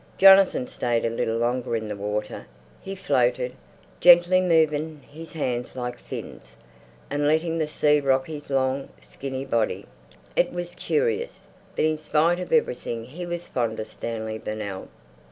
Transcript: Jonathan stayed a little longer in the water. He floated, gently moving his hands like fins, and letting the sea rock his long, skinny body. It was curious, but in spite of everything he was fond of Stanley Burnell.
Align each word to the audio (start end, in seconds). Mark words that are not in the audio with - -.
Jonathan 0.17 0.65
stayed 0.65 1.05
a 1.05 1.11
little 1.11 1.37
longer 1.37 1.75
in 1.75 1.87
the 1.87 1.95
water. 1.95 2.47
He 2.81 2.95
floated, 2.95 3.53
gently 3.99 4.41
moving 4.41 5.01
his 5.07 5.33
hands 5.33 5.75
like 5.75 5.99
fins, 5.99 6.55
and 7.11 7.27
letting 7.27 7.59
the 7.59 7.67
sea 7.67 7.99
rock 7.99 8.25
his 8.25 8.49
long, 8.49 8.89
skinny 8.99 9.45
body. 9.45 9.85
It 10.35 10.51
was 10.51 10.73
curious, 10.73 11.45
but 11.75 11.85
in 11.85 11.99
spite 11.99 12.39
of 12.39 12.51
everything 12.51 13.05
he 13.05 13.27
was 13.27 13.45
fond 13.45 13.79
of 13.79 13.87
Stanley 13.87 14.39
Burnell. 14.39 14.87